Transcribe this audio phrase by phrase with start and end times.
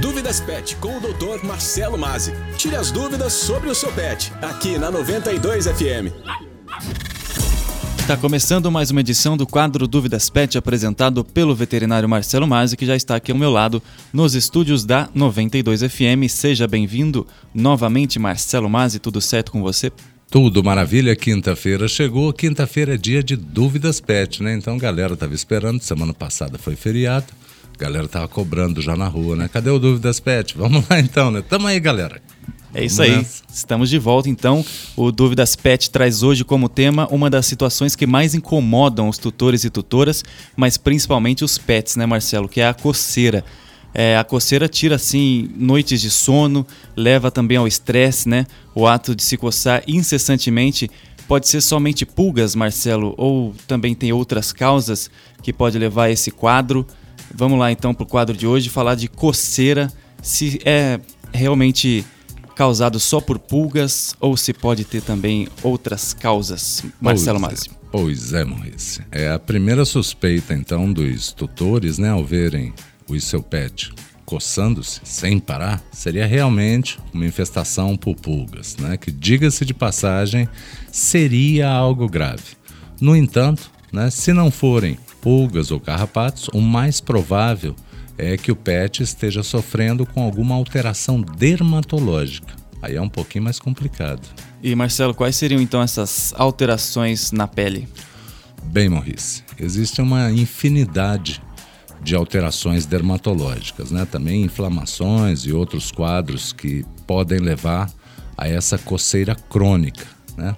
[0.00, 1.42] Dúvidas Pet com o Dr.
[1.42, 2.34] Marcelo Mazzi.
[2.58, 6.12] Tire as dúvidas sobre o seu pet, aqui na 92 FM.
[7.98, 12.84] Está começando mais uma edição do quadro Dúvidas Pet, apresentado pelo veterinário Marcelo Mazzi, que
[12.84, 13.82] já está aqui ao meu lado
[14.12, 16.28] nos estúdios da 92 FM.
[16.28, 18.98] Seja bem-vindo novamente, Marcelo Mazzi.
[18.98, 19.90] Tudo certo com você?
[20.30, 22.34] Tudo maravilha, quinta-feira chegou.
[22.34, 24.52] Quinta-feira é dia de dúvidas pet, né?
[24.52, 25.80] Então, galera tava esperando.
[25.80, 27.32] Semana passada foi feriado.
[27.78, 29.48] Galera tava cobrando já na rua, né?
[29.52, 30.56] Cadê o dúvidas pet?
[30.56, 31.42] Vamos lá então, né?
[31.42, 32.20] Tamo aí, galera.
[32.76, 33.26] É isso aí.
[33.50, 34.62] Estamos de volta então.
[34.94, 39.64] O Dúvidas Pet traz hoje como tema uma das situações que mais incomodam os tutores
[39.64, 40.22] e tutoras,
[40.54, 42.46] mas principalmente os pets, né, Marcelo?
[42.46, 43.42] Que é a coceira.
[43.94, 48.46] É, a coceira tira assim noites de sono, leva também ao estresse, né?
[48.74, 50.90] O ato de se coçar incessantemente
[51.26, 55.10] pode ser somente pulgas, Marcelo, ou também tem outras causas
[55.42, 56.86] que pode levar a esse quadro.
[57.36, 60.98] Vamos lá então para o quadro de hoje falar de coceira, se é
[61.32, 62.04] realmente
[62.54, 66.82] causado só por pulgas ou se pode ter também outras causas.
[66.98, 67.70] Marcelo Masi.
[67.92, 69.04] Pois é, Maurício.
[69.12, 72.72] É a primeira suspeita então dos tutores, né, ao verem
[73.08, 73.92] o seu pet
[74.26, 78.96] coçando-se sem parar, seria realmente uma infestação por pulgas, né?
[78.96, 80.48] que, diga-se de passagem,
[80.90, 82.56] seria algo grave.
[83.00, 87.74] No entanto, né, se não forem pulgas ou carrapatos, o mais provável
[88.16, 92.54] é que o pet esteja sofrendo com alguma alteração dermatológica.
[92.80, 94.20] Aí é um pouquinho mais complicado.
[94.62, 97.88] E Marcelo, quais seriam então essas alterações na pele?
[98.66, 101.42] Bem, Maurice, existe uma infinidade
[102.00, 104.06] de alterações dermatológicas, né?
[104.08, 107.90] também inflamações e outros quadros que podem levar
[108.38, 110.06] a essa coceira crônica.
[110.36, 110.54] Né?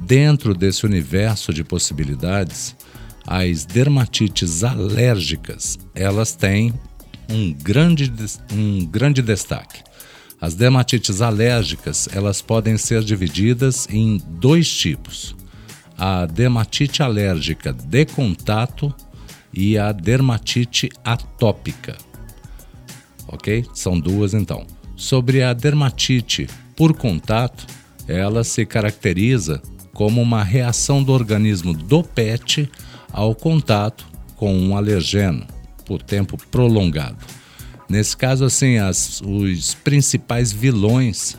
[0.00, 2.74] Dentro desse universo de possibilidades,
[3.30, 6.72] as dermatites alérgicas elas têm
[7.28, 8.10] um grande,
[8.50, 9.82] um grande destaque.
[10.40, 15.36] As dermatites alérgicas elas podem ser divididas em dois tipos:
[15.98, 18.94] a dermatite alérgica de contato
[19.52, 21.98] e a dermatite atópica.
[23.26, 23.66] Ok?
[23.74, 24.66] São duas então.
[24.96, 27.66] Sobre a dermatite por contato,
[28.06, 29.60] ela se caracteriza
[29.92, 32.70] como uma reação do organismo do pet
[33.12, 35.46] ao contato com um alergeno
[35.84, 37.18] por tempo prolongado.
[37.88, 41.36] Nesse caso, assim, as, os principais vilões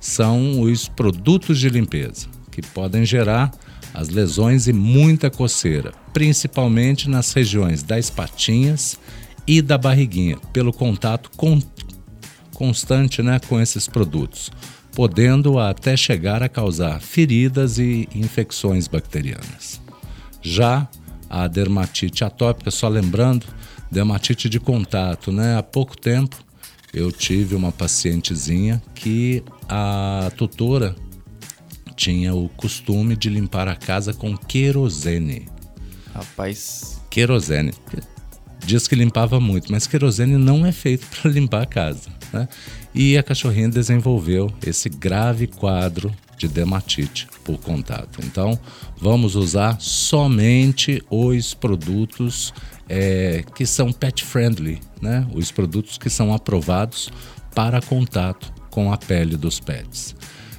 [0.00, 3.52] são os produtos de limpeza, que podem gerar
[3.94, 8.98] as lesões e muita coceira, principalmente nas regiões das patinhas
[9.46, 11.60] e da barriguinha, pelo contato con
[12.54, 14.50] constante né, com esses produtos,
[14.94, 19.80] podendo até chegar a causar feridas e infecções bacterianas.
[20.40, 20.88] Já
[21.32, 23.46] a dermatite atópica, só lembrando,
[23.90, 25.56] dermatite de contato, né?
[25.56, 26.36] Há pouco tempo
[26.92, 30.94] eu tive uma pacientezinha que a tutora
[31.96, 35.48] tinha o costume de limpar a casa com querosene.
[36.14, 37.00] Rapaz.
[37.08, 37.72] Querosene.
[38.64, 42.10] Diz que limpava muito, mas querosene não é feito para limpar a casa.
[42.30, 42.46] Né?
[42.94, 48.20] E a cachorrinha desenvolveu esse grave quadro de dermatite por contato.
[48.22, 48.58] Então,
[49.00, 52.52] vamos usar somente os produtos
[52.88, 55.26] é, que são pet friendly, né?
[55.32, 57.10] os produtos que são aprovados
[57.54, 60.14] para contato com a pele dos pets.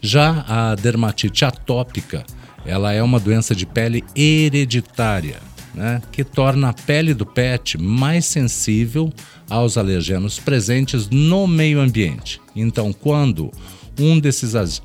[0.00, 2.24] Já a dermatite atópica,
[2.64, 5.38] ela é uma doença de pele hereditária,
[5.74, 9.12] né, que torna a pele do pet mais sensível
[9.48, 12.40] aos alergenos presentes no meio ambiente.
[12.54, 13.50] Então, quando
[13.98, 14.82] um desses,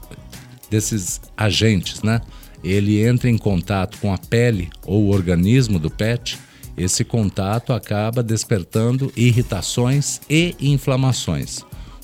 [0.69, 2.21] desses agentes, né,
[2.63, 6.37] ele entra em contato com a pele ou o organismo do pet,
[6.77, 11.63] esse contato acaba despertando irritações e inflamações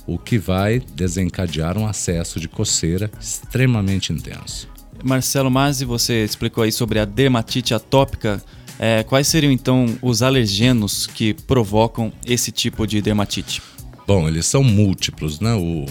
[0.09, 4.68] o que vai desencadear um acesso de coceira extremamente intenso.
[5.03, 8.44] Marcelo Mazzi, você explicou aí sobre a dermatite atópica.
[8.79, 13.62] É, quais seriam então os alergenos que provocam esse tipo de dermatite?
[14.07, 15.53] Bom, eles são múltiplos, né?
[15.53, 15.86] O,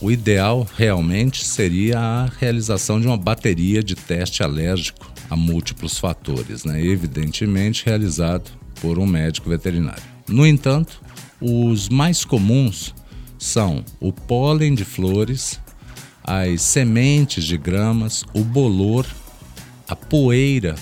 [0.00, 6.64] o ideal realmente seria a realização de uma bateria de teste alérgico a múltiplos fatores,
[6.64, 6.82] né?
[6.82, 8.50] evidentemente realizado
[8.80, 10.02] por um médico veterinário.
[10.26, 11.02] No entanto,
[11.40, 12.94] os mais comuns
[13.38, 15.60] são o pólen de flores,
[16.24, 19.06] as sementes de gramas, o bolor,
[19.86, 20.74] a poeira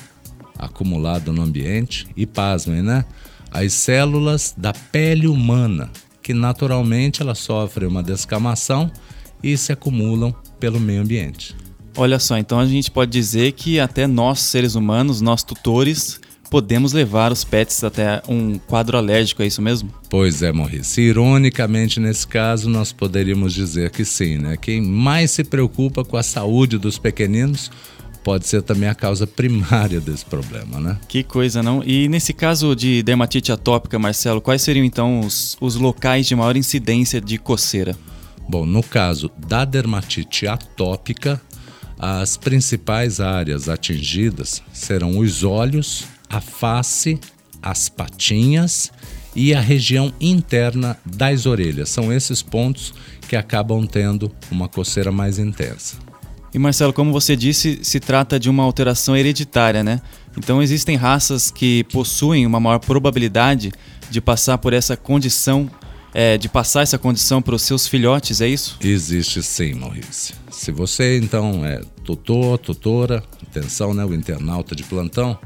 [0.58, 3.04] acumulada no ambiente e, pasmem, né?
[3.50, 5.90] As células da pele humana,
[6.22, 8.90] que naturalmente elas sofrem uma descamação
[9.42, 11.54] e se acumulam pelo meio ambiente.
[11.96, 16.20] Olha só, então a gente pode dizer que até nós, seres humanos, nós tutores,
[16.50, 19.90] podemos levar os pets até um quadro alérgico, é isso mesmo?
[20.08, 21.02] Pois é, Maurício.
[21.02, 24.56] Ironicamente, nesse caso, nós poderíamos dizer que sim, né?
[24.56, 27.70] Quem mais se preocupa com a saúde dos pequeninos
[28.26, 30.98] pode ser também a causa primária desse problema, né?
[31.06, 31.80] Que coisa, não?
[31.84, 36.56] E nesse caso de dermatite atópica, Marcelo, quais seriam então os, os locais de maior
[36.56, 37.96] incidência de coceira?
[38.48, 41.40] Bom, no caso da dermatite atópica,
[41.96, 47.20] as principais áreas atingidas serão os olhos, a face,
[47.62, 48.90] as patinhas
[49.36, 51.90] e a região interna das orelhas.
[51.90, 52.92] São esses pontos
[53.28, 55.96] que acabam tendo uma coceira mais intensa.
[56.56, 60.00] E Marcelo, como você disse, se trata de uma alteração hereditária, né?
[60.38, 63.70] Então existem raças que possuem uma maior probabilidade
[64.10, 65.70] de passar por essa condição,
[66.14, 68.78] é, de passar essa condição para os seus filhotes, é isso?
[68.80, 70.34] Existe sim, Maurício.
[70.50, 75.38] Se você então é tutor, tutora, atenção, né, o internauta de plantão,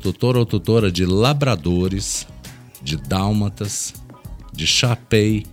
[0.00, 2.26] tutor ou tutora de labradores,
[2.82, 3.94] de dálmatas,
[4.52, 5.46] de chapei,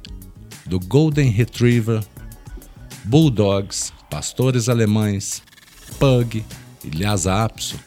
[0.65, 2.03] do golden retriever,
[3.03, 5.43] bulldogs, pastores alemães,
[5.99, 6.45] pug
[6.85, 7.77] e lhasa apso.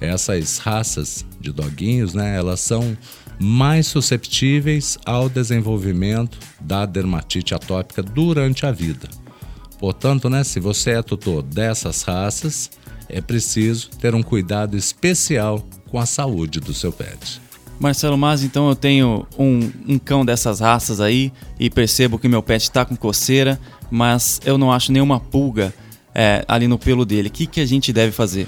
[0.00, 2.96] Essas raças de doguinhos, né, elas são
[3.36, 9.08] mais susceptíveis ao desenvolvimento da dermatite atópica durante a vida.
[9.80, 12.70] Portanto, né, se você é tutor dessas raças,
[13.08, 17.40] é preciso ter um cuidado especial com a saúde do seu pet.
[17.78, 22.42] Marcelo Mas, então eu tenho um, um, cão dessas raças aí e percebo que meu
[22.42, 25.74] pet está com coceira, mas eu não acho nenhuma pulga
[26.14, 27.28] é, ali no pelo dele.
[27.28, 28.46] O que, que a gente deve fazer?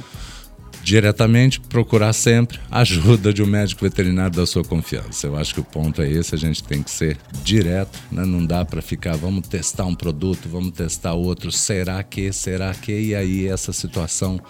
[0.82, 5.26] Diretamente procurar sempre ajuda de um médico veterinário da sua confiança.
[5.26, 8.24] Eu acho que o ponto é esse, a gente tem que ser direto, né?
[8.24, 12.98] não dá para ficar, vamos testar um produto, vamos testar outro, será que, será que,
[12.98, 14.40] e aí essa situação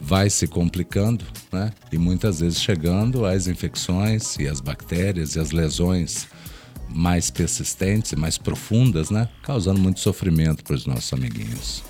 [0.00, 1.72] vai se complicando, né?
[1.92, 6.26] E muitas vezes chegando às infecções e as bactérias e as lesões
[6.88, 9.28] mais persistentes e mais profundas, né?
[9.42, 11.82] Causando muito sofrimento para os nossos amiguinhos.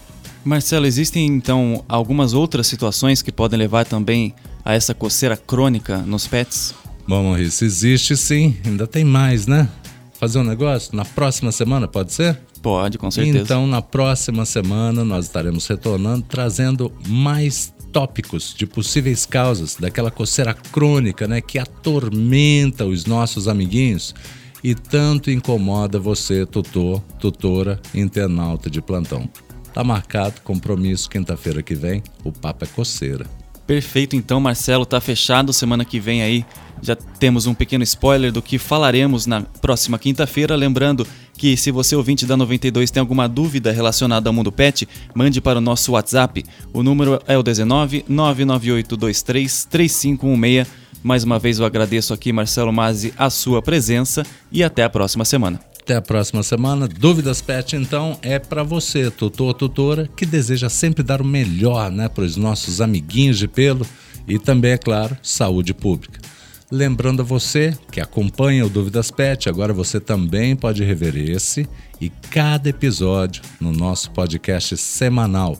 [0.44, 4.34] Marcelo, existem então algumas outras situações que podem levar também
[4.64, 6.74] a essa coceira crônica nos pets?
[7.06, 9.68] Bom, Maurício, existe sim, ainda tem mais, né?
[10.18, 10.94] Fazer um negócio?
[10.94, 12.38] Na próxima semana, pode ser?
[12.62, 13.38] Pode, com certeza.
[13.38, 20.54] Então, na próxima semana, nós estaremos retornando, trazendo mais tópicos de possíveis causas daquela coceira
[20.54, 24.14] crônica, né, que atormenta os nossos amiguinhos
[24.62, 29.28] e tanto incomoda você, tutor, tutora, internauta de plantão.
[29.72, 33.26] Tá marcado, compromisso, quinta-feira que vem, o papo é coceira.
[33.66, 35.52] Perfeito, então, Marcelo, tá fechado.
[35.52, 36.44] Semana que vem aí
[36.82, 40.56] já temos um pequeno spoiler do que falaremos na próxima quinta-feira.
[40.56, 41.06] Lembrando
[41.40, 45.56] que se você ouvinte da 92 tem alguma dúvida relacionada ao mundo pet, mande para
[45.56, 46.44] o nosso WhatsApp.
[46.70, 50.68] O número é o 19 99823 3516.
[51.02, 54.22] Mais uma vez eu agradeço aqui, Marcelo Mazzi, a sua presença
[54.52, 55.58] e até a próxima semana.
[55.82, 56.86] Até a próxima semana.
[56.86, 62.06] Dúvidas Pet, então, é para você, tutor, tutora, que deseja sempre dar o melhor né,
[62.10, 63.86] para os nossos amiguinhos de pelo
[64.28, 66.19] e também, é claro, saúde pública.
[66.70, 71.68] Lembrando a você que acompanha o Dúvidas Pet, agora você também pode rever esse
[72.00, 75.58] e cada episódio no nosso podcast semanal.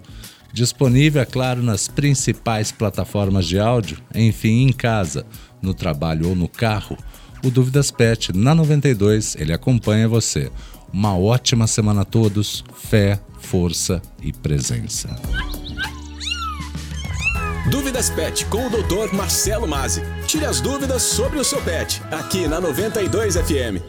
[0.53, 5.27] Disponível, é claro, nas principais plataformas de áudio, enfim, em casa,
[5.61, 6.97] no trabalho ou no carro
[7.43, 10.51] o Dúvidas Pet na 92, ele acompanha você.
[10.93, 15.09] Uma ótima semana a todos, fé, força e presença.
[17.71, 19.15] Dúvidas Pet com o Dr.
[19.15, 20.03] Marcelo Mazzi.
[20.31, 23.83] Tire as dúvidas sobre o seu pet, aqui na 92 FM.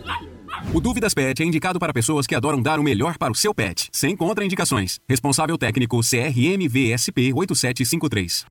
[0.74, 3.54] O Dúvidas Pet é indicado para pessoas que adoram dar o melhor para o seu
[3.54, 5.00] pet, sem contraindicações.
[5.08, 8.48] Responsável técnico CRMVSP 8753.